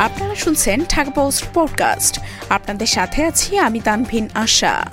আপনারা 0.00 0.34
শুনছেন 0.34 0.84
Dhaka 0.88 1.10
post 1.10 1.44
podcast. 1.54 2.20
আপনাদের 2.48 2.86
সাথে 2.86 3.24
আছি 3.24 3.58
আমি 3.58 3.80
তানভিন 3.80 4.28
আশা। 4.34 4.86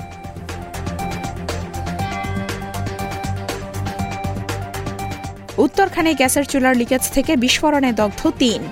উত্তরখানে 5.58 6.14
গ্যাসের 6.14 6.46
চুলার 6.46 6.78
লিকেজ 6.78 7.10
থেকে 7.12 7.36
বিস্ফোরণে 7.36 7.92
দগ্ধ 7.92 8.32
তিন। 8.40 8.64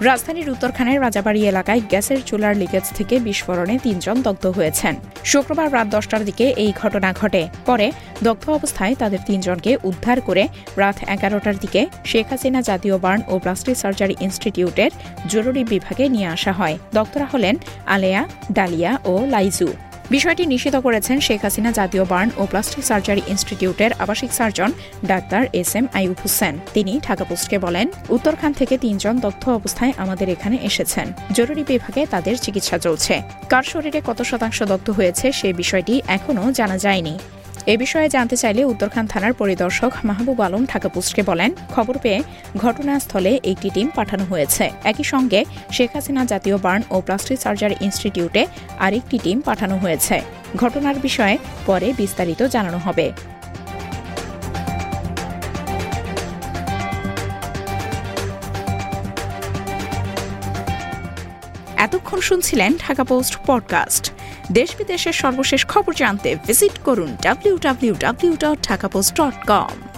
রাজধানীর 0.00 0.50
উত্তরখানের 0.50 1.00
রাজাবাড়ি 1.00 1.46
এলাকায় 1.46 1.80
গ্যাসের 1.90 2.22
চুলার 2.24 2.56
লিকেজ 2.56 2.82
থেকে 2.94 3.18
বিস্ফোরণে 3.20 3.78
তিনজন 3.82 4.22
দগ্ধ 4.22 4.46
হয়েছেন। 4.46 4.94
শুক্রবার 5.24 5.72
রাত 5.72 5.86
দশটার 5.86 6.24
দিকে 6.24 6.48
এই 6.50 6.72
ঘটনা 6.80 7.12
ঘটে। 7.12 7.48
পরে 7.66 7.92
দগ্ধ 8.22 8.50
অবস্থায় 8.50 8.94
তাদের 8.94 9.18
তিনজনকে 9.26 9.78
উদ্ধার 9.84 10.20
করে 10.20 10.48
রাত 10.76 10.96
এগারোটার 11.08 11.56
দিকে 11.56 11.86
শেখ 12.04 12.26
হাসিনা 12.30 12.62
জাতীয় 12.62 12.98
বার্ন 12.98 13.22
ও 13.28 13.38
প্লাস্টিক 13.38 13.76
সার্জারি 13.76 14.16
ইনস্টিটিউটের 14.20 14.90
জরুরি 15.28 15.64
বিভাগে 15.64 16.08
নিয়ে 16.08 16.26
আসা 16.26 16.52
হয়। 16.52 16.78
দগ্ধরা 16.94 17.24
হলেন 17.24 17.56
আলেয়া, 17.86 18.28
ডালিয়া 18.52 18.98
ও 19.04 19.26
লাইজু। 19.26 19.68
বিষয়টি 20.10 20.46
নিষিদ্ধ 20.46 20.76
করেছেন 20.76 21.20
শেখ 21.20 21.40
হাসিনা 21.42 21.72
জাতীয় 21.72 22.04
বার্ন 22.04 22.30
ও 22.36 22.46
প্লাস্টিক 22.46 22.84
সার্জারি 22.84 23.22
ইনস্টিটিউটের 23.26 23.90
আবাসিক 23.98 24.32
surgeon 24.32 24.72
doctor 25.06 25.46
S 25.52 25.76
M 25.76 25.86
Ayub 25.94 26.16
Hossain. 26.24 26.58
তিনি 26.74 27.00
ঢাকা 27.00 27.24
পোস্টকে 27.24 27.58
বলেন, 27.58 27.88
উত্তরখান 28.08 28.52
থেকে 28.52 28.78
তিনজন 28.78 29.18
দগ্ধ 29.18 29.48
অবস্থায় 29.48 29.92
আমাদের 29.96 30.28
এখানে 30.28 30.58
এসেছেন। 30.62 31.12
জরুরি 31.32 31.64
বিভাগে 31.68 32.06
তাদের 32.06 32.38
চিকিৎসা 32.38 32.78
চলছে। 32.78 33.22
কার 33.48 33.62
শরীরে 33.62 34.00
কত 34.06 34.22
শতাংশ 34.22 34.62
দগ্ধ 34.62 34.90
হয়েছে 34.90 35.32
সে 35.32 35.52
বিষয়টি 35.52 36.02
এখনও 36.06 36.52
জানা 36.52 36.78
যায়নি। 36.78 37.18
এ 37.66 37.76
বিষয়ে 37.76 38.08
জানতে 38.08 38.36
চাইলে 38.36 38.64
উত্তরখান 38.64 39.06
থানার 39.06 39.32
পরিদর্শক 39.32 39.92
মাহবুব 40.04 40.40
আলম 40.40 40.64
ঢাকা 40.64 40.88
পোস্টকে 40.88 41.22
বলেন, 41.22 41.50
খবর 41.74 41.98
পেয়ে 41.98 42.22
ঘটনাস্থলে 42.56 43.40
একটি 43.44 43.70
টিম 43.74 43.90
পাঠানো 43.94 44.24
হয়েছে। 44.24 44.70
একই 44.84 45.02
সঙ্গে 45.02 45.44
শেখ 45.72 45.90
হাসিনা 45.94 46.24
জাতীয় 46.24 46.56
বার্ন 46.56 46.82
ও 46.90 47.00
প্লাস্টিক 47.00 47.40
সার্জারি 47.40 47.74
ইনস্টিটিউটে 47.80 48.46
আরেকটি 48.78 49.18
টিম 49.18 49.40
পাঠানো 49.40 49.76
হয়েছে। 49.76 50.22
ঘটনার 50.56 50.94
বিষয়ে 50.94 51.38
পরে 51.66 51.92
বিস্তারিত 51.96 52.42
জানানো 52.42 52.78
হবে। 52.78 53.12
এতক্ষণ 61.76 62.20
শুনছিলেন 62.20 62.76
ঢাকা 62.88 63.04
পোস্ট 63.04 63.38
পডকাস্ট। 63.46 64.12
দেশ 64.52 64.70
বিদেশের 64.78 65.14
সর্বশেষ 65.14 65.62
খবর 65.66 65.92
জানতে 65.94 66.28
ভিজিট 66.46 66.74
করুন 66.84 67.10
W 67.22 67.56
W 67.58 67.94
W 67.94 68.32
dot 68.34 68.58
Dhaka 68.68 68.88
Post 68.88 69.12
dot 69.16 69.36
com 69.48 69.93